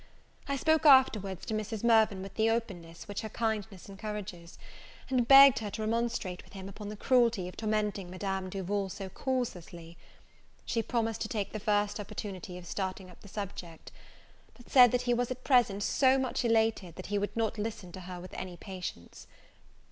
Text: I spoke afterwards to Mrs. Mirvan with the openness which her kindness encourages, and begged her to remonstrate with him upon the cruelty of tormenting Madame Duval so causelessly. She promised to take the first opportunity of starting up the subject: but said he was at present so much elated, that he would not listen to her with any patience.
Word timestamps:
I 0.47 0.55
spoke 0.55 0.87
afterwards 0.87 1.45
to 1.45 1.53
Mrs. 1.53 1.83
Mirvan 1.83 2.23
with 2.23 2.33
the 2.33 2.49
openness 2.49 3.07
which 3.07 3.21
her 3.21 3.29
kindness 3.29 3.87
encourages, 3.87 4.57
and 5.11 5.27
begged 5.27 5.59
her 5.59 5.69
to 5.69 5.81
remonstrate 5.83 6.43
with 6.43 6.53
him 6.53 6.67
upon 6.67 6.89
the 6.89 6.95
cruelty 6.95 7.47
of 7.47 7.55
tormenting 7.55 8.09
Madame 8.09 8.49
Duval 8.49 8.89
so 8.89 9.09
causelessly. 9.09 9.97
She 10.65 10.81
promised 10.81 11.21
to 11.21 11.27
take 11.27 11.53
the 11.53 11.59
first 11.59 11.99
opportunity 11.99 12.57
of 12.57 12.65
starting 12.65 13.11
up 13.11 13.21
the 13.21 13.27
subject: 13.27 13.91
but 14.55 14.71
said 14.71 14.91
he 15.03 15.13
was 15.13 15.29
at 15.29 15.43
present 15.43 15.83
so 15.83 16.17
much 16.17 16.43
elated, 16.43 16.95
that 16.95 17.05
he 17.13 17.19
would 17.19 17.37
not 17.37 17.59
listen 17.59 17.91
to 17.91 17.99
her 17.99 18.19
with 18.19 18.33
any 18.33 18.57
patience. 18.57 19.27